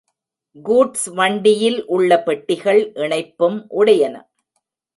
[0.63, 4.15] Goods வண்டியில் உள்ள பெட்டிகள் இணைப்பும் உடையன.